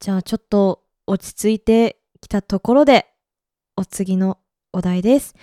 [0.00, 3.06] じゃあちょっと落ち着いてきたところで、
[3.76, 4.38] お次の
[4.72, 5.34] お題です。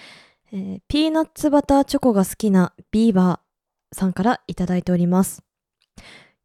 [0.52, 5.44] えーピーナッツバターチョコが好きなビーバーさんからいただいております。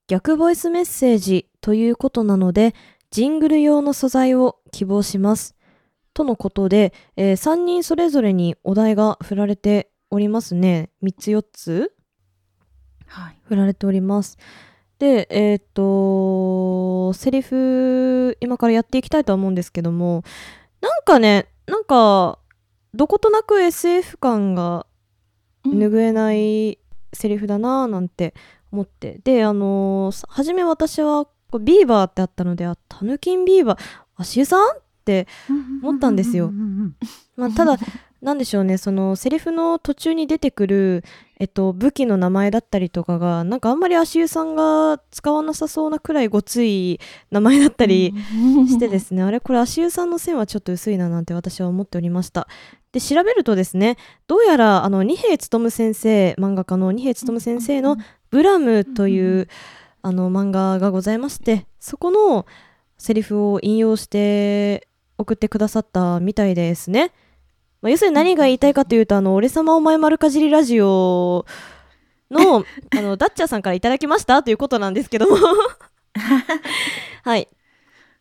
[0.09, 2.75] 逆ボイスメッセージということなので、
[3.11, 5.55] ジングル用の素材を希望します。
[6.13, 10.91] とのことで、え3人それぞれにお題が振られておりますね。
[11.05, 11.93] 3つ4つ
[13.07, 13.41] はい。
[13.45, 14.39] 振られております。
[15.01, 20.23] で、えーっと、セリフ、今からやっていきたいとは思うんですけども、
[20.83, 22.39] なんかね、なんか、
[22.93, 24.85] どことなく SF 感が
[25.65, 26.79] 拭えない
[27.15, 28.35] セリフだなぁなんて
[28.73, 29.21] 思って。
[29.25, 31.27] で、あのーさ初め私は、
[31.59, 33.79] ビーバーってあったので、あ、タヌキンビーバー、
[34.17, 35.27] 足湯さんって
[35.83, 36.97] 思ったんですようんうんうん
[37.37, 37.79] まあ、ただ、
[38.23, 41.05] なんでしょうね、そのセリフの途中に出てくる、
[41.39, 48.13] えっと、武器の名前だったりとかが、なんかあんまり足湯さんが使わなさそうなくらいごつい名前だったり
[48.69, 52.47] してですね、あれこれ足湯さんの線はちょっと薄いななんて私は思っておりました。
[52.93, 53.97] で、調べるとですね、
[54.27, 57.97] どうやら、あの、二平勉先生、漫画家の二平勉先生の
[58.31, 59.49] ブラムという、
[60.03, 62.45] あの、漫画がございまして、そこの
[62.99, 67.13] セリフを引用して送ってくださったみたいですね。
[67.83, 71.47] まあ、要するに何が言いたいかというと、あの、俺様お前丸かじりラジオ
[72.31, 72.65] の、
[72.97, 75.37] あの、ダッチャーさんからいただきましたということなんですけども。
[77.25, 77.49] はい。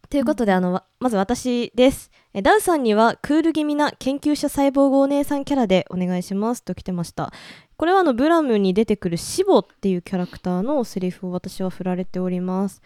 [0.09, 2.09] ということで、あの、わまず私です。
[2.33, 7.33] えダウさんにはクール気味な研究者サイボーグお姉さんキャラでお願いしますと来てました。
[7.75, 12.81] これはあの、ブラムに出てくるシボっていうキャラクターのセリフを私は振られております。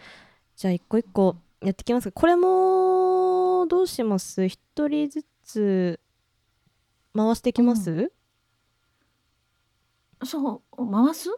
[0.56, 4.46] じゃあ、一個一個やっていきますが、これも、どうします？
[4.46, 6.00] 一人ずつ
[7.16, 8.10] 回していきます、
[10.24, 11.30] そう、回す？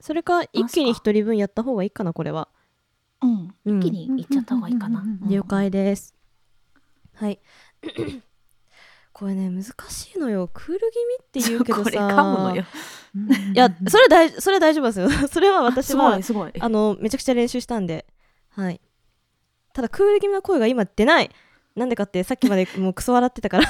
[0.00, 2.48] それか一気に一人分やった方がいいかなこれは、
[3.22, 3.54] うん。
[3.64, 3.78] うん。
[3.78, 5.00] 一気に行っちゃった方がいいかな。
[5.00, 6.14] うん了解です。
[7.14, 7.40] はい。
[9.12, 10.50] これね難しいのよ。
[10.52, 10.78] クール
[11.30, 11.90] 気味って言うけどさ。
[11.90, 11.94] い
[13.56, 15.10] やそれは大それは大丈夫ですよ。
[15.28, 16.18] それは私は。
[16.60, 18.06] あのめちゃくちゃ練習したんで。
[18.50, 18.80] はい。
[19.72, 21.30] ただクール気味な声が今出ない。
[21.76, 23.64] なんでかってさっきまでもうクソ笑ってたから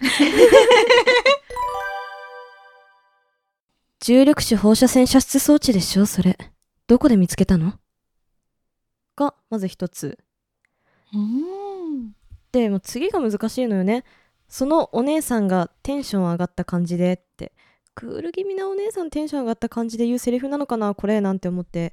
[4.00, 6.36] 重力子放射線射出装置でしょそれ。
[6.86, 7.74] どこで見つけたの？
[9.16, 10.18] がまず一つ。
[11.12, 12.12] うん。
[12.52, 14.04] でもう次が難しいのよね。
[14.48, 17.52] そのお姉さんがテンション上がった感じでって。
[17.94, 21.92] クール気味なお姉さんテンション上がった感じで言うセリフなのかなこれなんて思って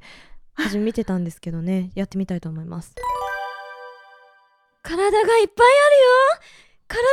[0.53, 1.91] 初め見てたんですけどね。
[1.95, 2.95] やってみたいと思います。
[4.81, 7.03] 体がいっぱいあるよ体が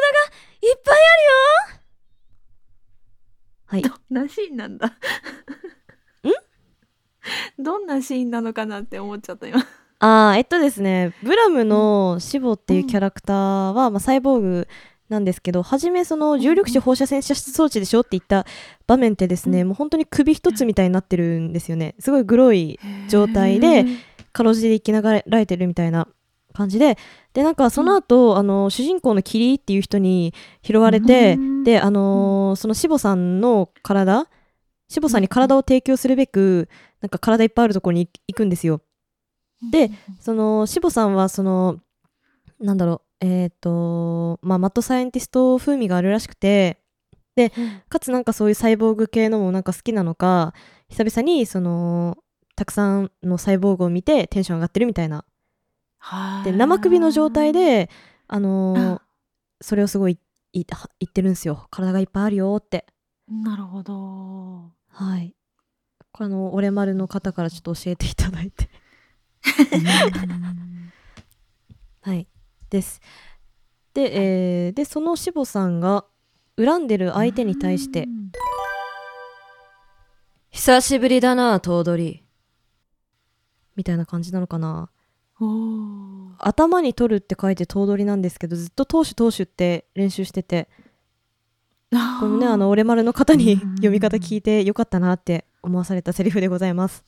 [0.62, 1.80] いっぱいあるよ。
[3.66, 3.82] はい。
[3.82, 4.86] どんなシーンなんだ？
[4.86, 4.92] ん？
[7.58, 9.66] どんなシーンなのかなって思っちゃった今。
[10.00, 14.68] あーえっとですねブラムのシボっていうキャラクターは、まあ、サイボーグ
[15.08, 18.44] なんですけど初めその重力子放射線射出装置でしょって言った
[18.86, 19.68] 場面ってですね、うん。
[19.68, 21.94] もう本当に首一つみたいになってるんですよね。
[22.00, 23.86] すごいグロい状態で
[24.32, 26.08] かろうじて生きながらえてるみたいな
[26.54, 26.96] 感じで。
[27.34, 30.32] でなんかその後、あの主人公のキリっていう人に
[30.62, 31.64] 拾われて、うん。
[31.64, 34.28] であのーそのシボさんの体
[34.88, 36.68] シボさんに体を提供するべく
[37.00, 38.80] なんか体いっぱいあるところに行くんですよ。
[39.72, 41.80] でそのシボさんはその
[42.60, 46.78] なんだろうえっ、とまあマッドサイエンティスト風味があるらしくて
[47.88, 50.52] かつなんかそういうサイボーグ系のもなんか好きなのか
[50.88, 52.18] 久々にその
[52.56, 55.24] たくさんのサイボーグを見てテンション上がってるみたいな
[56.44, 57.90] で生首の状態で
[58.28, 59.02] あのーあ。
[59.60, 60.18] それをすごい
[60.52, 61.66] 言ってるんですよ。
[61.70, 62.86] 体がいっぱいあるよって。
[63.28, 64.72] なるほど。
[64.88, 65.34] はい。
[66.12, 68.68] これあの俺丸の方からちょっと教えていただいて。
[72.02, 72.28] はい。
[72.68, 73.00] です。
[73.94, 76.04] で,、えーでそのしぼさんが
[76.56, 78.08] 恨んでる相手に対して
[80.50, 82.24] 「久しぶりだな頭取」
[83.76, 84.90] みたいな感じなのかな
[86.38, 90.68] 頭に取るって書いて頭取なんですけどずっと投手投手って練習してて。
[92.20, 97.04] このねあの俺丸の方にうん読み方聞いてよかったなって思わされたセリフでございます。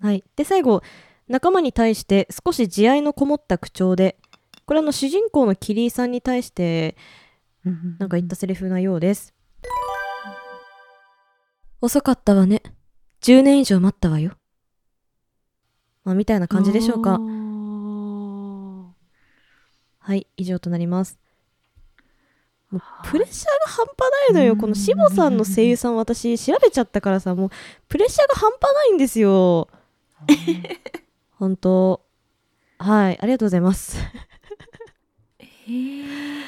[0.00, 0.82] はい、で最後
[1.28, 4.16] 仲間に対して少し慈愛のこもった口調で
[4.64, 6.96] これあの主人公のキリーさんに対して
[7.98, 9.34] なんか言ったセリフなようです。
[11.80, 12.62] 遅かったわね。
[13.22, 14.36] 10年以上待ったわよ
[16.04, 17.18] まあみたいな感じでしょうか。
[19.98, 21.18] はい以上となります。
[23.04, 23.96] プレッシャーが半端
[24.34, 24.56] ないのよ。
[24.56, 27.50] このしぼさんの声優さん私調べちゃったからさもう
[27.88, 29.68] プレッシャーが半端ないんですよ。
[31.38, 32.00] 本当。
[32.78, 33.98] はいありがとうございます。
[35.40, 36.42] えー、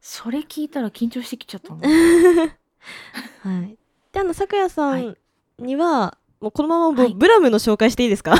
[0.00, 1.80] それ聞いたら緊張してきちゃったな。
[3.40, 3.78] はい。
[4.12, 5.16] であの咲夜さん
[5.58, 7.14] には、もうこのままもうはい。
[7.14, 8.34] ブラムの紹介していいですか？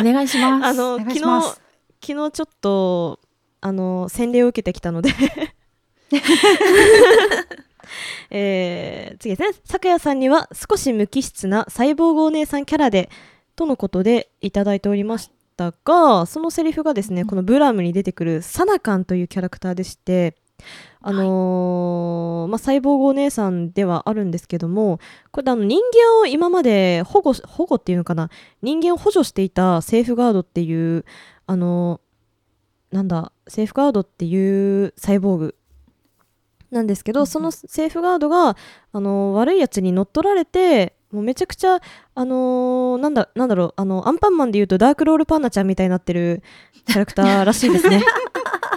[0.00, 0.64] お願いします。
[0.66, 1.46] あの昨日昨
[2.00, 3.20] 日ちょっと
[3.60, 5.10] あの洗礼を受けてきたので。
[8.30, 9.58] えー、次ですね。
[9.64, 13.10] 咲夜さんには少し無機質なサイボーグお姉さんキャラで
[13.54, 17.28] とのことでいただいておりましたがそのセリフがですね、うん。
[17.28, 20.36] このブラムに出てくるサナカンというキャラクターでして
[21.08, 24.98] あのーまあ、サイボーグお姉さんではあるんですけども
[25.30, 28.28] これあの人間を今まで保護し保護っていうのかな？
[28.60, 31.04] 人間を補助していたセーフガードっていう
[31.46, 32.00] あの
[32.90, 33.30] なんだ？
[33.46, 35.54] セーフガードっていうサイボーグ
[36.72, 38.56] なんですけど、そのセーフガードが
[38.92, 41.78] あの悪いやつに乗っ取られてもうめちゃくちゃ
[42.16, 43.74] あのーなんだなんだろう？
[43.76, 46.42] あのアンパンマンでいうとダークロールパンナちゃんみたいになってる
[46.84, 48.02] キャラクターらしいですね。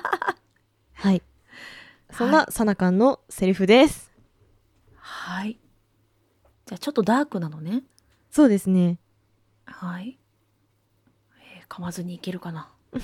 [0.94, 1.24] はい
[2.12, 4.12] そんなサナカンのセリフです
[4.96, 5.60] はい。
[6.66, 7.84] じゃあちょっとダークなのね。
[8.32, 9.00] そうですね
[9.66, 10.18] はい。
[11.40, 12.70] えー噛まずにいけるかな。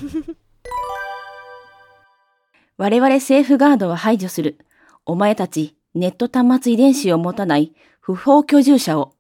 [2.78, 4.58] 我々セーフガードは排除する。
[5.06, 9.16] お前たちネット端末遺伝子を持たない不法居住者を。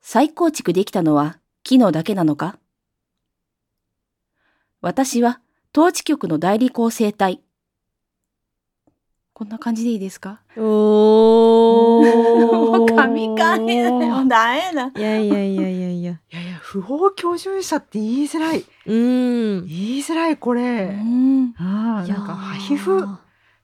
[0.00, 2.58] 再構築できたのは機能だけなのか？
[4.80, 5.40] 私は
[5.76, 7.42] 統治局の代理構成体。
[9.40, 10.42] こんな感じでいいですか？
[10.58, 10.60] お
[12.04, 14.24] もう神々だよ。
[14.26, 14.92] だえな。
[14.94, 16.10] いやいやいやいやいや。
[16.12, 18.58] いやいや不法居住者って言いづらい。
[18.60, 19.66] うーん。
[19.66, 21.54] 言いづらいこうれ、ん。
[21.56, 23.16] あなんか皮膚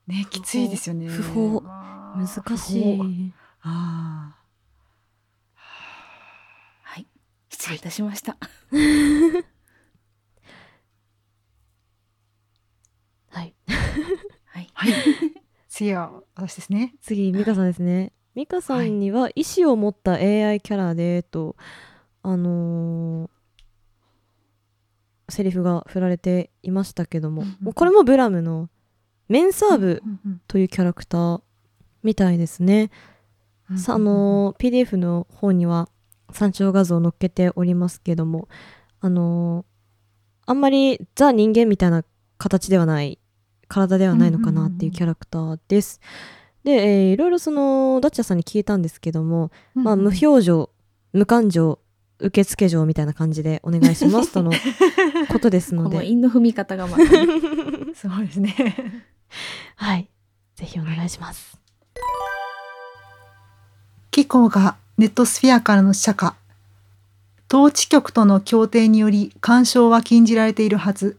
[0.07, 1.09] ねきついですよね。
[1.09, 1.63] 不法。
[1.67, 2.97] あー難しい。
[2.97, 3.09] 不法。
[3.61, 4.35] あ
[6.85, 7.07] はい。
[7.51, 8.39] 失礼いたしました。
[13.31, 13.55] はい。
[14.55, 14.71] はい。
[14.71, 14.95] ーはい
[15.77, 16.95] 次は私ですね。
[17.03, 18.15] 次ミカさんですね。
[18.35, 21.55] ミカさんには意志を持った AI キャラでと
[22.23, 23.31] あのー
[25.29, 28.71] セリフが振られていましたけども、うんうんもうこれもブラムの
[29.29, 31.41] メンサーブうんうんというキャラクター
[32.03, 32.91] みたいですね、
[33.71, 35.91] うんさあのー PDF の方には
[36.33, 38.49] 参照画像を載っけておりますけども
[39.01, 42.03] あのーあんまりザ人間みたいな
[42.39, 43.19] 形ではない
[43.69, 46.01] 体ではないのかなっていうキャラクターです。
[46.65, 50.71] で、えーいろいろそのダッチャさんに聞いたんですけども、まあ、無表情
[51.13, 51.79] 無感情
[52.19, 54.53] 受付嬢みたいな感じでお願いしますとの
[55.29, 57.11] ことですのこので、韻の踏み方がまたね、
[57.95, 58.55] すごいですね。
[59.77, 60.09] はい、
[60.57, 61.59] ぜひお願いします。
[64.11, 66.37] 機構がネットスフィアからの使者か
[67.53, 71.19] 統治局との協定により干渉は禁じられているはず。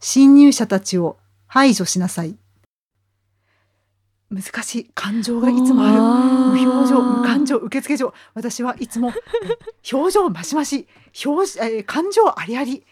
[0.00, 1.16] 侵入者たちを
[1.56, 2.36] 排除しなさい。
[4.30, 4.90] 難しい。
[4.94, 5.94] 感情がいつもある。
[6.62, 9.10] 無表情無感情受付嬢私はいつも
[9.90, 10.86] 表情マシマシ
[11.24, 12.84] 表情、えー感情ありあり。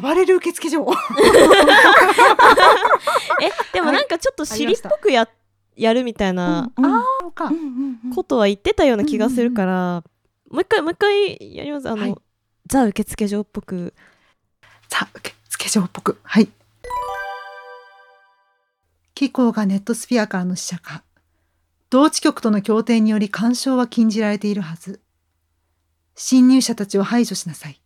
[0.00, 0.86] 暴れる受付嬢
[3.42, 5.28] えでもなんかちょっと尻っぽくや
[5.74, 6.70] やるみたいな
[8.14, 10.04] ことは言ってたような気がするから、
[10.48, 11.90] もう一回もう一回やります。
[11.90, 12.14] あの、はい。
[12.68, 13.94] ザ受付嬢っぽく。
[14.88, 16.20] さあ受付嬢っぽく。
[16.22, 16.48] はい
[19.14, 21.04] 機構がネットスフィアからの使者か。
[21.90, 25.00] 同地局との協定により干渉は禁じられているはず。
[26.16, 27.80] 侵入者たちを排除しなさい。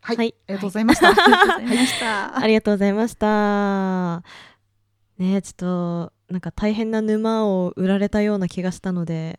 [0.00, 0.34] はい、はい。
[0.48, 2.38] ありがとうございました、ありがとうございました。
[2.38, 4.22] ありがとうございました。
[5.16, 9.38] ねちょっとなんか大変な沼を売られたような気がしたので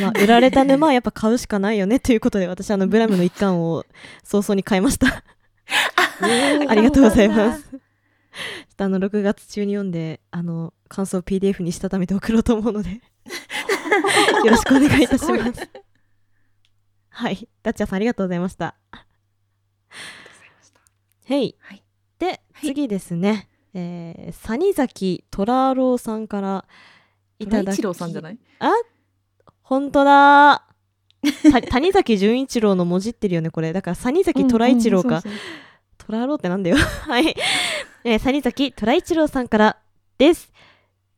[0.00, 3.84] まあ、売られた沼はやっぱ買うしかないよねということで私あのブラムの一巻を
[4.22, 5.24] 早々に買いました。
[6.68, 7.83] ありがとうございます。
[8.34, 13.00] ちょっとあの6月中に読んであの感想を PDF にしたためて送ろうと思うので。
[14.44, 15.68] よろしくお願いいたします。
[17.10, 18.74] はい、ダッチャーさんありがとうございました。
[21.26, 21.56] はい。
[22.18, 22.66] で、はい。
[22.66, 26.66] 次ですね、えー、サ崎虎郎さんから
[27.38, 27.64] いただき。
[27.64, 28.38] 虎一郎さんじゃない？
[28.58, 28.72] あ？
[29.62, 30.66] 本当だ。
[31.52, 33.72] た谷崎潤一郎の文字ってるよねこれ。
[33.72, 35.40] だから谷崎虎一郎か、うんうんそうそう
[36.06, 37.34] 虎郎ってなんだよ はい、
[38.04, 39.76] えー、谷崎虎一郎さんから
[40.18, 40.52] です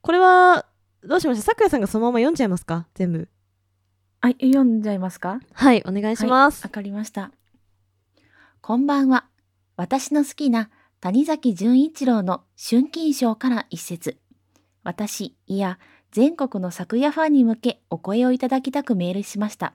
[0.01, 0.67] これは
[1.05, 1.43] どうしました？
[1.45, 2.87] さくやさんがそのまま読んじゃいますか？
[2.95, 3.29] 全部
[4.21, 5.41] あ読んじゃいますか？
[5.53, 7.31] はいお願いします、わかりました。
[8.61, 9.27] こんばんは。
[9.77, 14.17] 私の好きな谷崎潤一郎の春金賞から一節。
[14.83, 15.79] 私、いや、
[16.11, 19.75] 全国の昨夜ファンに向けお声をいただきたくメールしました。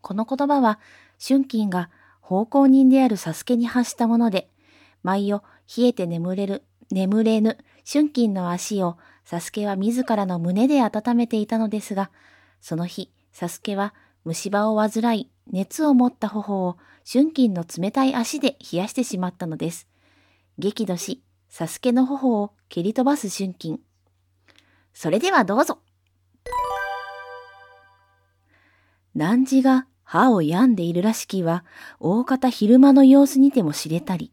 [0.00, 0.78] この言葉は、
[1.22, 1.90] 春金が
[2.28, 4.50] 奉公人であるサスケに発したもので、
[5.04, 5.44] 毎夜
[5.76, 7.56] 冷えて眠れる、眠れぬ
[7.90, 12.10] 春金の足をサスケは自らの胸で温めていたのですが、
[12.60, 16.78] その日、サスケは虫歯を患い、熱を持った頬を
[17.08, 19.86] 春金の冷たい足で冷やしてしまったのです。
[20.58, 23.78] 激怒し、サスケの頬を蹴り飛ばす春金。
[24.92, 25.78] それではどうぞ。
[29.14, 31.64] 汝が歯を病んでいるらしきは、
[31.98, 34.32] 大方昼間の様子にても知れたり、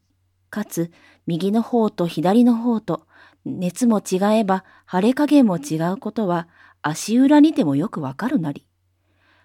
[0.51, 0.91] かつ、
[1.25, 3.07] 右の方と左の方と、
[3.43, 6.47] 熱も違えば腫れ加減も違うことは、
[6.83, 8.67] 足裏にてもよくわかるなり。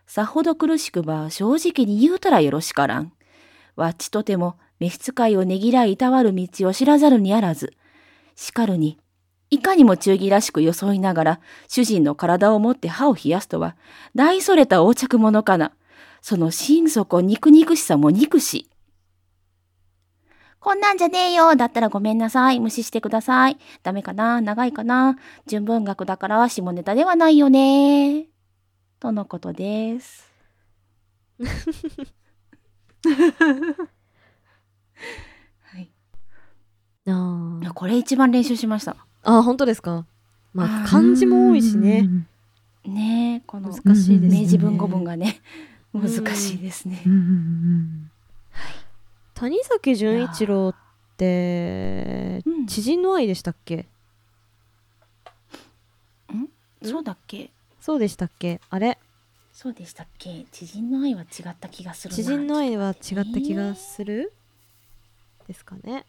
[0.06, 3.12] さほど苦しくば正直に言うたらよろしからん。
[3.74, 7.72] わっちとても召使いをねぎらいいたわる道を知らざるにあらず、
[8.36, 8.98] しかるに、
[9.48, 13.76] いかにも忠義らしく装いながら、主人の体を持って歯を冷やすとは、
[14.14, 15.72] 大それた横着者かな。
[16.20, 18.68] その心底肉々しさも憎し。
[20.60, 21.54] こんなんじゃねえよ。
[21.56, 22.58] だったらごめんなさい。
[22.60, 23.58] 無視してください。
[23.82, 24.40] ダメかな？
[24.40, 25.16] 長いかな？
[25.46, 28.26] 純文学だから下ネタではないよね。
[28.98, 30.28] とのことです。
[35.62, 35.90] はい。
[37.06, 38.96] あいーやこれ一番練習しました。
[39.22, 40.04] あー本当ですか？
[40.52, 42.08] まあ漢字も多いしね
[42.84, 47.02] ねえ、この難しいですね明治文語文がね、うん難しいですね。
[47.06, 47.12] うん。
[47.12, 48.10] うんうん
[49.34, 50.74] 谷崎潤一郎っ
[51.16, 52.66] てうん。
[52.66, 53.86] 知人の愛でしたっけ？
[56.82, 57.50] そうだっけ？
[57.80, 58.60] そうでしたっけ？
[58.68, 58.98] あれ？
[59.52, 60.44] そうでしたっけ？
[60.50, 62.16] 知人の愛は違った気がするな。
[62.16, 62.96] 知人の愛は違っ
[63.32, 64.32] た気がする？
[65.46, 66.04] ですかね。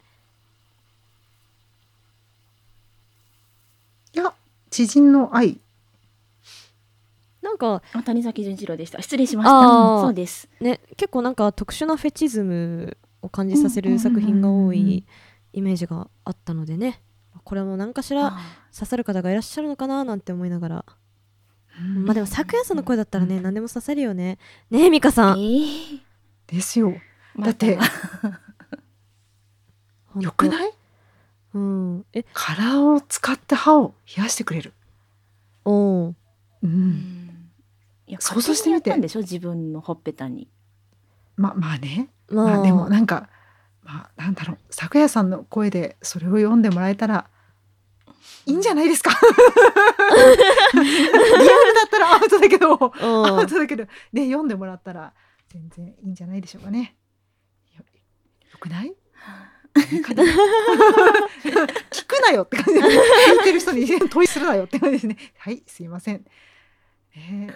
[4.13, 4.33] いや
[4.71, 5.59] 知人の愛
[7.59, 7.83] か。
[7.93, 8.99] あ谷崎潤一郎でした。
[9.01, 10.01] 失礼しました。
[10.01, 10.49] そうです。
[10.59, 15.05] ね結構なんか特殊なフェチズムを感じさせる作品が多い
[15.53, 17.01] イメージがあったのでね。
[17.43, 18.39] これはもう何かしらあ
[18.73, 20.85] 刺さる方がいらっしゃるのかななんて思いながら。
[22.03, 24.39] まあでも咲夜さんの声だったらね何でも刺さるよね。
[24.71, 25.37] ねえミカさん。
[25.37, 26.55] ーえー。
[26.55, 26.93] ですよ。
[27.35, 27.77] まだって。
[30.19, 30.71] よくない？
[31.53, 32.05] うん。
[32.13, 32.25] え。
[32.33, 34.73] 殻を使って歯を冷やしてくれる、
[35.63, 36.15] おうう、
[36.63, 37.18] うん
[38.19, 38.89] 想像してみて。
[38.89, 39.19] 勝手にやったんでしょ？
[39.21, 40.49] 自分のほっぺたに。
[41.35, 42.09] ままあね。
[42.29, 43.29] まあ、まあでもなんか
[43.83, 44.57] まあなんだろう。
[44.69, 47.29] 咲夜さんの声でそれを読んでもらえたら
[48.45, 49.11] いいんじゃないですか？
[50.73, 53.25] リアルだったら アウトだけどうん。
[53.25, 55.13] アウトだけどね読んでもらったら
[55.49, 56.95] 全然いいんじゃないでしょうかね。
[57.77, 57.83] よ
[58.51, 58.93] よくない？
[59.79, 60.13] 聞く
[62.21, 62.91] なよって感じで聞
[63.41, 65.17] いてる人に問いするなよって感じですね。
[65.37, 66.25] はいすいません。
[67.15, 67.53] えー、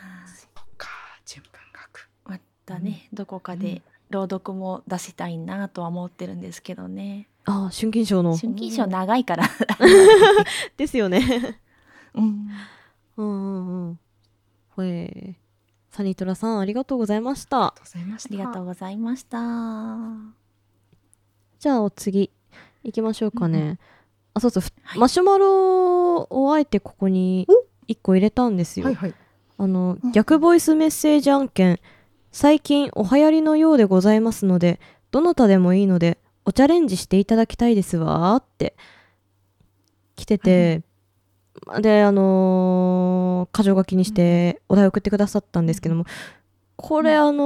[2.65, 7.27] またね、どこかで朗読も出したいなとは思ってるんですけどね。
[7.45, 8.37] あ春金賞の。
[8.37, 9.43] 春金賞長いから。
[10.77, 11.59] ですよね。
[12.15, 12.49] うん。
[13.17, 13.99] うんうんうん。
[14.69, 15.35] ほえ
[15.91, 17.65] サニートラさんありがとうございました。
[17.65, 18.29] ありがとうございました。
[18.29, 19.37] ありがとうございました。
[21.59, 22.31] じゃあお次
[22.83, 23.79] 行きましょうかね、うん
[24.35, 24.99] あそうそう、ふはい。
[24.99, 27.47] マシュマロをあえてここに
[27.87, 29.13] 1個入れたんですよ、はいはい。
[29.57, 30.11] あのうん。
[30.11, 31.79] 逆ボイスメッセージ案件
[32.33, 34.79] 最近お流行りのようでございますので
[35.11, 38.75] どなたでもいいのでおチャレンジしていただきたいですわーって
[40.15, 40.81] 来てて、
[41.79, 46.05] であのー箇条書きにしてお題を送ってくださったんですけども、
[46.75, 47.43] これ、うんあの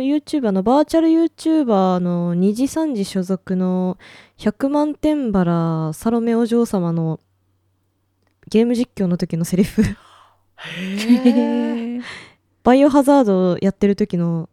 [0.00, 3.98] ー、YouTuber のバーチャル YouTuber の2時3時所属の
[4.38, 7.20] 100万点バラサロメお嬢様の
[8.48, 9.82] ゲーム実況の時のセリフ。
[9.82, 9.96] へ
[11.96, 12.00] え
[12.62, 14.48] バイオハザードやってる時の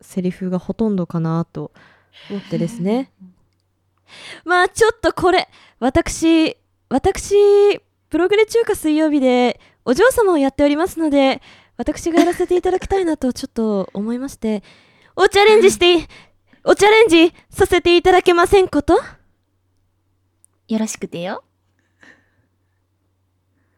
[0.00, 1.72] セリフがほとんどかなと
[2.30, 3.10] 思ってですね。
[4.44, 5.48] まあちょっとこれ、
[5.80, 6.56] 私、
[6.88, 11.42] 私、プログレ中華水曜日でお嬢様をやっておりますので、
[11.76, 14.62] 私がやらせていただきたいなとちょっと思いまして、
[15.16, 16.08] おチャレンジして、
[16.64, 19.00] おチャレンジさせていただけませんこと？
[20.68, 21.44] よろしくてよ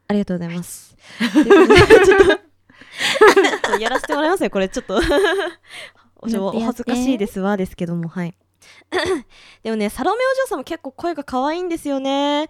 [0.08, 0.96] ありがとうございます。
[1.32, 2.49] ということでちょっとちょっと
[3.80, 5.00] やらせてもらいますよ、これちょっと。
[6.22, 8.34] お恥ずかしいですわ、ですけども、はい。
[9.62, 12.48] でもね、サロメお嬢様結構声が可愛いんですよね。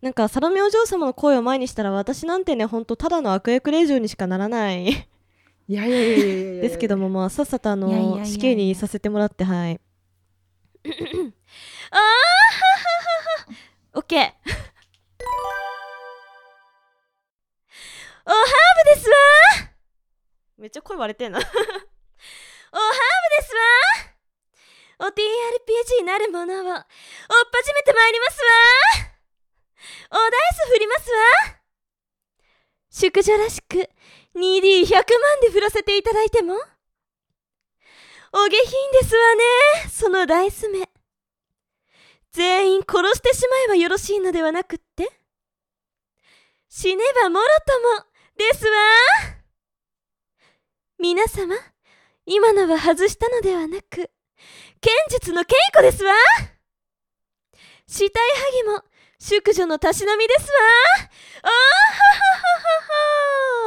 [0.00, 4.86] なんか、サロメお嬢様の声を前にしたら、私なんてね、ほんとただの悪役令嬢にしかならない
[5.68, 9.80] いやいやいやいやいやいやですけども、まあ、さっさとあの、死刑にさせてもらって、はい。
[10.82, 11.30] あーははは
[13.46, 13.54] は
[13.94, 14.20] オッケー。
[18.26, 19.69] おハーブですわ
[20.60, 21.38] めっちゃ声割れてんな。
[21.40, 23.62] おハーブですわ。
[24.98, 28.50] お TRPG なるものを、おっぱじめてまいりますわ。
[30.10, 30.30] おダイ
[30.66, 31.18] ス振りますわ。
[32.90, 33.88] 淑女らしく
[34.34, 36.54] 2D100 万で振らせていただいても。
[38.32, 39.44] お下品ですわね、
[39.90, 40.90] そのダイス目。
[42.32, 45.10] 全員殺してしまえばよろしいのではなくって。
[46.68, 48.04] 死ねばもろとも
[48.36, 49.29] ですわ。
[51.00, 51.54] 皆様、
[52.26, 54.10] 今のは外したのではなく、
[54.82, 56.12] 剣術の稽古ですわ
[57.86, 58.84] 死体剥ぎも、
[59.18, 60.48] 淑女のたしなみですわ
[61.42, 61.52] あは
[61.88, 62.12] は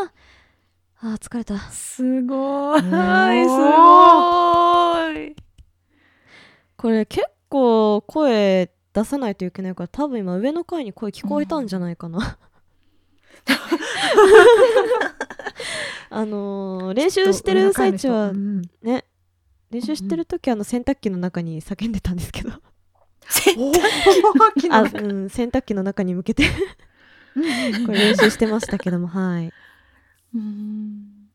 [0.01, 1.57] はははあー疲れた。
[1.71, 2.81] すごい。
[2.81, 2.91] すー
[5.07, 5.35] ごい。
[6.77, 12.37] これ結構声出さないといけないから多分今上の階に声聞こえたんじゃないかな。
[16.09, 18.61] あのー練習してる最中はうん。
[18.81, 19.05] ね
[19.71, 22.51] 練習してる時はあの洗濯機の中に叫んでたんですけど。
[23.57, 23.79] おー
[24.71, 24.85] あ、う
[25.25, 26.43] ん、洗濯機の中に向けて。
[27.85, 29.51] これ練習してましたけどもはい、
[30.35, 31.29] うん。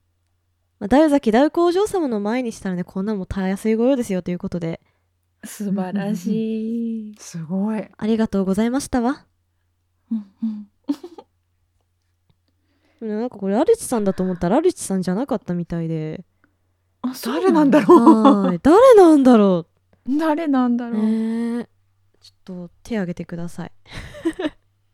[0.78, 4.80] まあ、ダウザキダウ工場様の前にしたらねこんなもんたやすいご用ですよということで。
[5.44, 7.14] 素晴らしい。
[7.18, 7.88] すごい。
[7.96, 9.24] ありがとうございましたわ。
[10.12, 10.68] うんうん
[13.00, 16.24] なんかこれアルチさんだと思ったらアルチさんじゃなかったみたいで。
[17.02, 18.42] あ誰なんだろう。
[18.46, 18.60] はい。
[18.60, 19.66] 誰なんだろ
[20.08, 21.02] 誰なんだうろう。
[21.02, 21.68] ねえ。
[22.20, 23.72] ちょっと手挙げてください。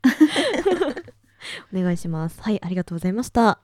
[1.73, 2.41] お願いします。
[2.43, 3.61] はいありがとうございました。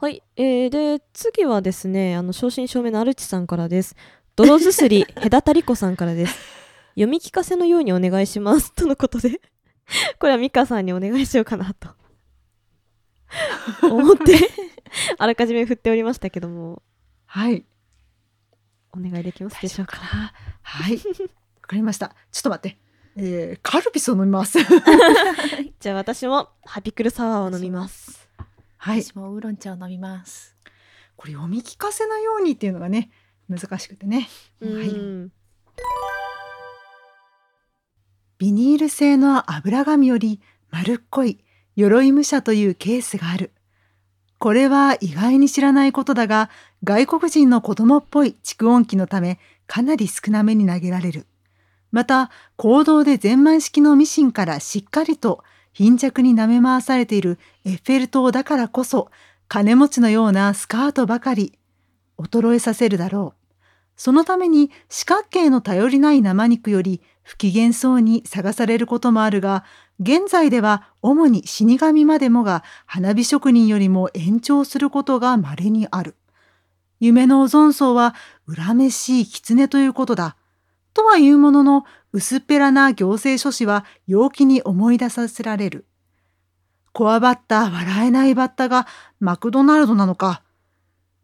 [0.00, 3.94] はい、えー、で次はですねあの正真正銘のアルチさんからです。
[4.36, 6.38] 泥ずすり 隔たり子さんからです。
[6.90, 8.72] 読み聞かせのようにお願いします。
[8.72, 9.40] とのことで。
[10.18, 11.97] これはミカさんにお願いしようかなと
[13.82, 14.36] 思って
[15.18, 16.82] あらかじめ振っておりましたけども
[17.26, 17.66] はい。
[18.92, 19.98] お願いできますでしょうか？
[20.62, 20.96] はい。
[20.96, 21.02] わ
[21.62, 22.14] かりました。
[22.32, 22.78] ちょっと待って。
[23.16, 24.58] えー、カルピスを飲みます。
[25.80, 28.28] じゃあ私もハピクルサワーを飲みます
[28.78, 29.02] はい。
[29.02, 30.56] 私もウーロン茶を飲みます。
[31.16, 33.10] これ読み聞かせのようにっていうのがね、
[33.48, 34.28] 難しくてね。
[34.62, 34.88] はい。
[34.88, 35.32] うん
[38.38, 41.44] ビニール製の油紙より丸っこい
[41.78, 43.52] 鎧武者というケースがある。
[44.40, 46.50] これは意外に知らないことだが、
[46.82, 49.38] 外国人の子供っぽい蓄音機のため、
[49.68, 51.28] かなり少なめに投げられる。
[51.92, 59.12] また、行動で全満式のミシンからしっかりと貧弱に舐め回されているエッフェル塔だからこそ、
[59.46, 61.56] 金持ちのようなスカートばかり
[62.18, 63.54] 衰えさせるだろう。
[63.94, 69.64] そのために四角形の頼りない生肉より不機嫌そうに探されることもあるが、
[70.00, 76.14] 現在では主に死神までもが花火職人よりも延長することが稀にある。
[77.00, 78.14] 夢のオゾン層は
[78.46, 80.36] 恨めしい狐ということだ。
[80.94, 85.86] とはいうものの、薄っぺらな行政書士は陽気に思い出させられる。
[86.92, 88.86] こわばった笑えないバッタが
[89.20, 90.42] マクドナルドなのか。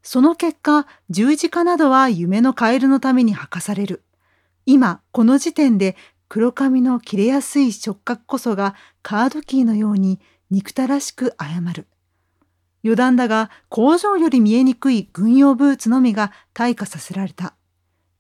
[0.03, 4.05] その結果、十字架などは夢のカエルのために吐かされる。
[4.67, 5.97] 今、この時点で
[6.29, 11.87] 黒髪の切れやすい触覚こそがカードキーのように憎たらしく謝る。
[12.85, 17.55] 余談だが工場より見えにくい軍用ブーツのみが退化させられた。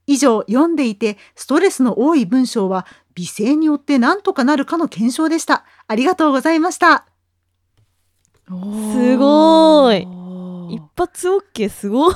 [0.06, 5.64] 以上読んでいてストレスの多い文章は美声によって何とかなるかの検証でした。
[5.86, 7.06] ありがとうございました。
[8.46, 8.52] す
[9.16, 10.00] ごー
[10.70, 12.14] い一発 OK すごい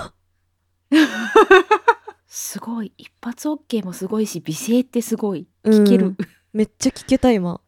[2.28, 2.92] すごい。
[2.98, 5.46] 一発 OK もすごいし、美声ってすごい。
[5.64, 5.84] うん。
[5.84, 6.14] 聞ける。
[6.52, 7.60] めっちゃ聞けた今。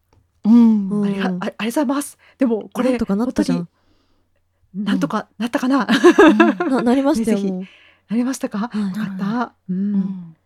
[0.45, 0.89] うん。
[0.91, 1.05] うん。
[1.05, 2.19] ありがああありがとうございます。
[2.39, 3.69] でもこれなんとかなったじゃん。
[4.75, 5.87] なんとかなったかな、
[6.69, 7.51] ななりましたよぜひ。
[7.51, 7.63] もう。
[8.09, 8.81] なりましたか、はい。
[8.81, 9.95] よかった、うん。
[9.95, 10.37] うん。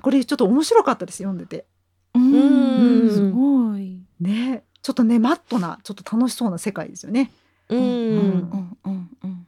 [0.00, 1.66] これちょっと面白かったです読んでて。
[2.14, 2.32] うん。
[2.32, 3.10] うん。
[3.10, 4.00] すごい。
[4.20, 4.64] ね。
[4.82, 7.32] ちょっとねマットなちょっと楽しそうな世界ですよね。
[7.68, 7.90] うん、うんう
[8.56, 9.46] んうんうん。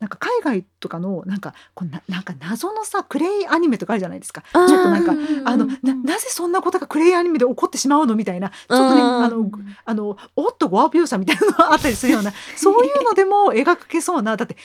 [0.00, 4.42] なんか海外とかのなんかこうななんか謎のさクレイアニメとかあるじゃないですか。
[4.52, 5.12] ちょっとなんか
[5.44, 8.14] あのうんななぜそんなことがクレイアニメで起こってしまうの？
[8.14, 8.50] みたいな。
[8.50, 9.50] ちょっとねうんあの
[9.84, 14.56] あのおっとご描写みたいなのがあったりするような そういうのでも描けそうなだって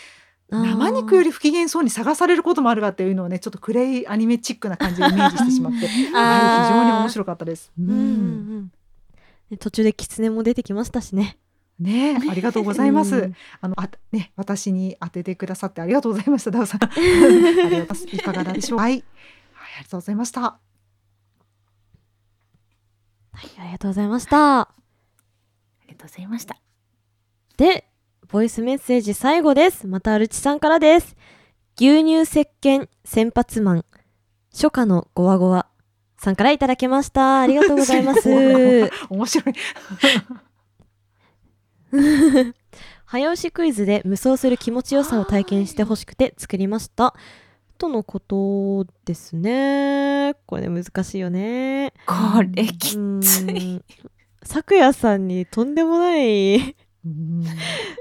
[0.50, 7.72] 生肉より不機嫌そうに探されることもあるがっていうのをねちょっとクレイアニメチックな感じでイメージしてしまって、 はい、非常に面白かったです。
[7.80, 8.72] ううんうん
[9.60, 11.38] 途中で狐も出てきましたしね
[11.84, 13.16] ねえありがとうございます。
[13.16, 16.84] うんあのあね私に当ててくださってありがとうございました ダウさん。
[16.84, 18.84] ありがとうございますいかがでしょうか。
[18.84, 20.42] はい、はい、ありがとうございました。
[20.42, 20.60] は
[23.48, 24.70] いありがとうございましたあ
[25.88, 26.58] りがとうございました。
[27.58, 27.88] で
[28.30, 31.16] ボイスメッセージ最後ですまたアルチさんからです
[31.76, 33.86] 牛乳石鹸先発マン、
[34.52, 35.68] 初夏のゴワゴワ
[36.20, 37.42] さんからいただきました。
[37.42, 38.30] ありがとうございます。
[38.30, 39.56] 面白い。
[43.06, 47.14] 早押しクイズで無双する気持ちよさを体験してほしくて作りました。
[47.78, 50.36] とのことですね。
[50.46, 51.94] これ難しいよね。
[52.06, 53.76] これきつい。
[53.76, 53.86] うん。
[54.44, 56.76] 咲夜さんにとんでもない、
[57.06, 57.44] うん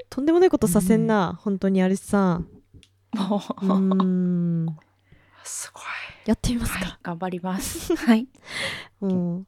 [0.09, 1.39] とんでもないことさせんな。
[1.43, 2.43] 本当にあれさ。
[3.15, 4.67] もうう、ん。
[5.45, 5.83] すごい。
[6.27, 7.95] やってみますはいか。、頑張ります。
[7.97, 8.29] はい。
[9.03, 9.47] うん。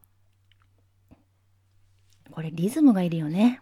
[2.31, 3.61] これリズムがいるよね。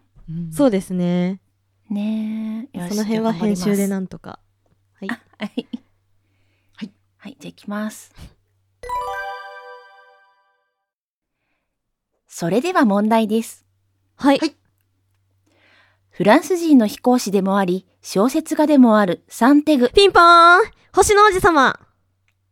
[0.51, 1.41] そうですね。
[1.89, 3.95] ねその辺は編集でな。
[3.95, 4.39] なんとか。
[4.93, 5.09] はい。
[5.09, 5.67] はい。
[6.75, 6.91] はい。
[7.17, 8.13] はい、じゃあ行きます。
[12.27, 13.65] それでは問題です。
[14.15, 14.39] はい。
[14.39, 14.55] はい
[16.13, 19.89] フランス人の飛行士でもあり、小説家でもあるサンテグ。
[19.95, 20.61] ピンポーン
[20.93, 21.79] 星の王子様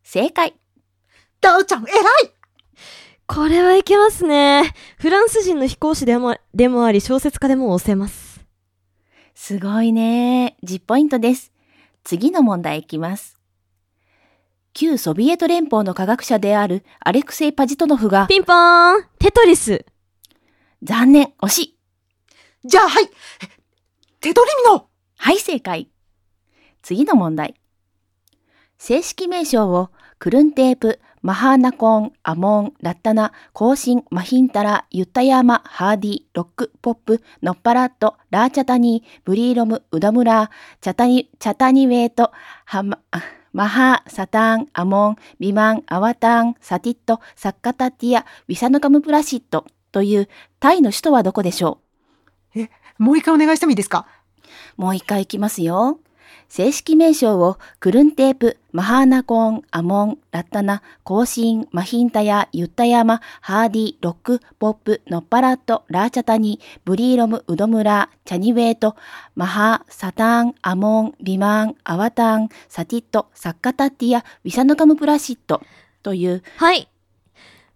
[0.02, 0.56] 正解。
[1.42, 1.94] ダウちゃん、偉い
[3.34, 4.74] これはいけますね。
[4.98, 8.42] フランス人の飛行士でもでもあり、小説家でも押せます。
[9.36, 10.58] すごいね。
[10.66, 11.54] 10ポイントです。
[12.04, 13.40] 次の問題いきます。
[14.74, 19.86] 旧ソビエト連邦の科学者であるアレクセイ・パジトノフが、ピンポーンテトリス
[20.84, 21.78] 残念、惜しい。
[22.66, 23.06] じゃあ、はい。
[24.20, 25.90] 手取りみのはい、正解。
[26.82, 27.56] 次の問題。
[28.78, 29.90] 正式名称を
[30.20, 40.50] クルンテープ、マハーナコン、アモン、ラッタナ、コーシン、マヒンタラ、ユッタヤマ、ハーディ、ロック、ポップ、ノッパラット、ラーチャタニー、ブリーロム、ウダムラー、
[40.82, 42.32] チャタニ、チャタニウェイト、
[42.66, 43.22] ハマ、あ
[43.54, 50.28] マハ、サタン、アモン、ビマン、アワタン、サティット、サッカタティア、ウィサヌカムプラシットという
[50.60, 51.82] タイの首都はどこでしょ
[52.56, 52.68] う？
[52.98, 54.08] もう一回お願いしてもいいですか？
[54.76, 56.00] もう一回いきますよ。
[56.52, 68.98] 正式名称をクルンテープ、マハーナコン、アモン、ラッタナ、コーシン、マヒンタヤ、ユッタヤマ、ハーディ、ロック、ポップ、ノッパラット、ラーチャタニ、ブリーロム、ウドムラ、チャニウェイト、
[69.34, 75.62] マハー、サタン、アモン、ビマン、アワタン、サティット、サッカタッティア、ウィサヌカムプラシット
[76.04, 76.90] というはい。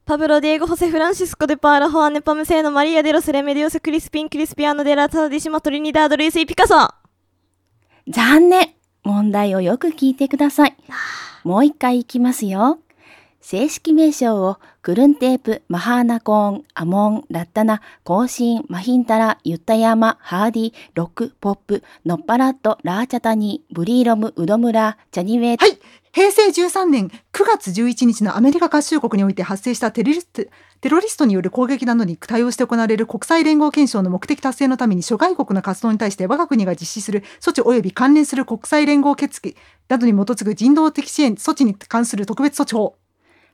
[0.06, 7.05] パブロ・ディエゴ・ホセ・フランシスコ・デ・パーラ・ホアネ・パム・セーノ・マリア・デロス・レメディオス・クリスピン・クリスピアノ・デラ・タディシマ・トリニダード・ルイス・イ・ピカソ
[8.08, 10.76] 残念問題をよく聞いてください。
[11.44, 12.80] もう一回いきますよ。
[13.42, 25.58] 正式名称をクルンテープ、マハーナコーン、アモン、ラッタナ、コーシン、マヒンタラ、ユッタヤマ、ハーディ、ロック、ポップ、ノッパラット、ラーチャタニ、ブリーロム、ウドムラ、チャニウェイ。
[25.58, 25.78] はい。
[26.16, 27.12] 平成13年9
[27.46, 30.44] 月11日のアメリカ合衆国において発生したテロリスト
[30.80, 39.58] テロリストによる攻撃などに対応して行われる国際連合憲章の目的達成のために諸外国の活動に対して我が国が実施する措置及び関連する国際連合決議
[39.90, 42.96] などに基づく人道的支援措置に関する特別措置法。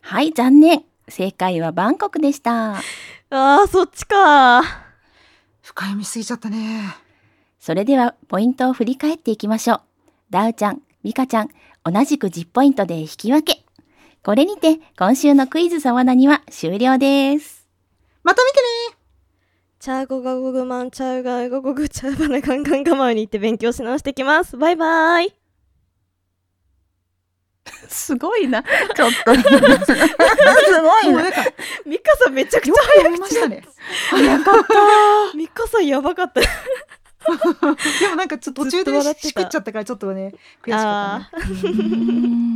[0.01, 0.83] はい、残念。
[1.09, 2.75] 正解はバンコクでした。
[2.75, 4.61] あー、そっちか
[5.63, 6.95] 深読みしすぎちゃったね。
[7.59, 9.81] それではポイントを振り返っていきましょう。
[10.29, 11.49] ダウちゃん、ミカちゃん、
[11.83, 13.63] 同じく10ポイントで引き分け。
[14.23, 17.67] これにて今週のクイズサワナには終了です。
[18.23, 18.57] また見て
[18.91, 18.97] ね
[19.79, 24.57] チャーゴガゴグマンチャウガゴゴグチャーバナガンガンガマウに行って勉強し直してきます。
[24.57, 25.33] バイバイ
[27.89, 28.61] すごいな。
[28.63, 29.33] ちょっと。
[29.41, 31.51] すごもうなんか、よ
[31.85, 33.63] ミカさんめちゃくちゃ早く読みましたね。
[34.09, 35.37] 早かった。
[35.37, 36.41] ミカさんやばかった。
[38.01, 39.27] でもなんかちょっと途中で笑ってた。
[39.27, 42.51] しくっちゃったからちょっとね、悔しかったね。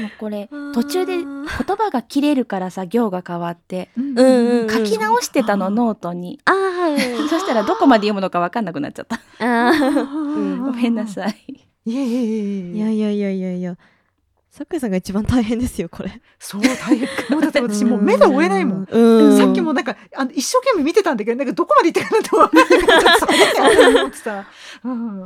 [0.00, 3.90] もうこれ途中で言葉が切れるからさ行が変わって。
[3.96, 4.18] うん。
[4.18, 9.20] うんうん書き直してたのノートに、あーそしたらどこまで読むのか分かんなくなっちゃった。
[9.40, 11.68] うん ごめんなさい。
[11.84, 13.76] いえいえいえいえいやいやいやいやいや。
[14.58, 16.20] 桜井さんが一番大変ですよ、これ。
[16.40, 18.88] そう大変もうだって私もう目が追えないもん。
[18.90, 19.38] うん。
[19.38, 24.46] さっきもなんかあの一生懸命見てたんだけどなんかどこまで行ってるのって分かんなっちゃったと思ってさ。
[24.82, 25.18] うん。
[25.20, 25.22] い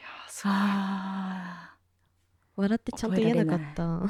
[0.00, 1.74] やそうあ
[2.54, 3.82] 笑ってちゃんと言えなかった。
[3.82, 4.06] ー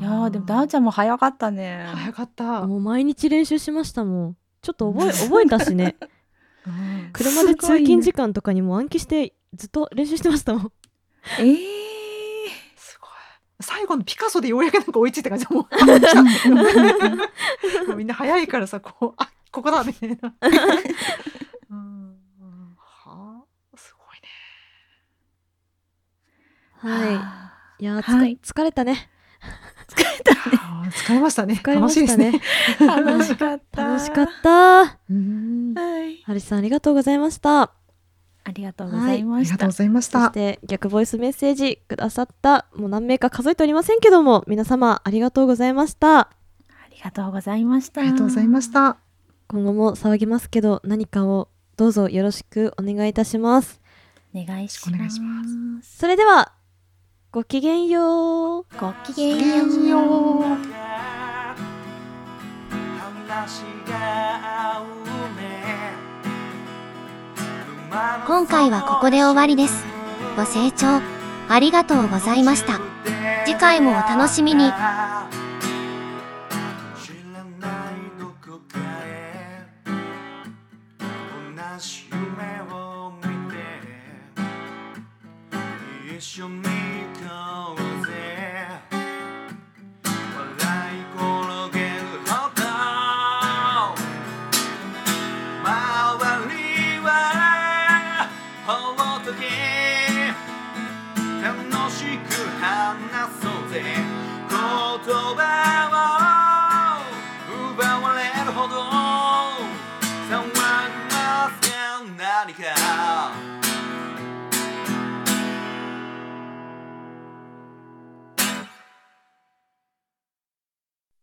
[0.00, 2.66] いやーでもダウちゃんも早かったね早かった。
[2.66, 4.36] もう毎日練習しましたもん。
[4.62, 5.94] ちょっと覚え、覚えたしね。
[6.66, 10.72] うん車で通勤時間とかにも暗記してずっと練習してましたもん。
[11.38, 11.56] えー、
[12.76, 13.10] すごい。
[13.60, 15.68] 最後のピカソでようやくなんか追いついた感じ も
[17.88, 20.34] うみんな早いからさこうあここだみたいな。
[21.70, 24.16] うんうんはあすごい
[26.90, 26.98] ね。
[26.98, 27.82] はい。
[27.82, 29.08] いやはい疲れたね。
[30.92, 31.54] 疲れましたね。
[31.62, 32.40] 疲れま楽しいしたですね
[32.80, 32.86] ね。。
[32.86, 34.98] 楽しかった楽しかった。
[35.10, 37.72] うんはいハリさんありがとうございました。
[38.44, 39.54] ありがとうございあました。
[39.54, 40.04] りがとうございまし。
[40.06, 46.28] そしたて逆ボイスメッセージくださったもう何名か数えておりませんけども皆様ありがとうございましたあ
[46.90, 48.00] りがとうございました。
[48.00, 48.70] ありがとうございまし。
[48.72, 48.96] た。
[49.48, 53.80] 今後も騒ぎますけど何かをどうぞよろしくお願いいたします
[54.34, 55.14] お願いしお願ます。
[55.14, 56.52] いしまそれでは
[57.30, 60.38] ごきげんようごきげんごきげんよ
[64.98, 65.01] う。
[67.92, 69.84] 今回はここで終わりです。
[70.34, 71.02] ご清聴
[71.50, 72.80] ありがとうございました。
[73.44, 74.72] 次回もお楽しみに。
[86.16, 86.81] 一緒に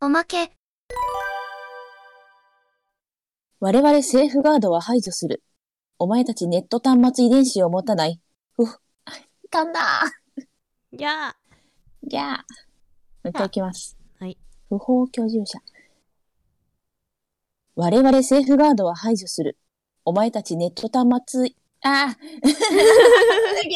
[0.02, 0.50] おまけ。
[3.60, 5.42] 我々セーフガードは排除する。
[5.98, 8.18] お前たちネット端末遺伝子を持たない。
[8.56, 8.78] ふふ。
[9.52, 9.80] 噛んだ
[10.92, 11.36] いや
[12.02, 12.36] じゃあ。
[12.36, 12.44] も
[13.24, 13.98] う一回いきます。
[14.18, 14.38] はい。
[14.70, 15.58] 不法居住者。
[17.76, 19.58] 我々セーフガードは排除する。
[20.06, 22.14] お前たちネット端末、あ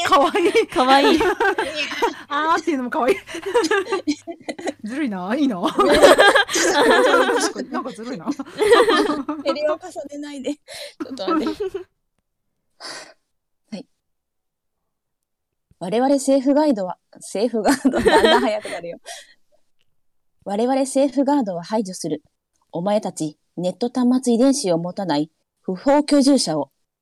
[0.07, 0.51] かわいい。
[0.51, 1.19] ーかわいい
[2.29, 3.17] あーっていうのもかわいい。
[4.85, 5.35] ずるいな。
[5.35, 5.59] いいな。
[7.71, 8.27] なんかずるいな。
[8.27, 8.31] あ、
[9.43, 10.55] ペレを重ねないで。
[10.55, 11.65] ちょっと待って。
[13.71, 13.87] はい。
[15.79, 18.99] 我々セーフガイドは、セーフガード、だんだん早くなるよ。
[20.45, 22.23] 我々セーフガードは排除する。
[22.71, 25.31] お前たち、ネット端末遺伝子を持たない
[25.63, 26.71] 不法居住者を